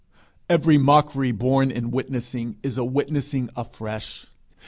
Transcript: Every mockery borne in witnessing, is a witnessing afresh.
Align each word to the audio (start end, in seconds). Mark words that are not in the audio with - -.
Every 0.49 0.79
mockery 0.79 1.31
borne 1.31 1.69
in 1.69 1.91
witnessing, 1.91 2.57
is 2.63 2.79
a 2.79 2.83
witnessing 2.83 3.51
afresh. 3.55 4.25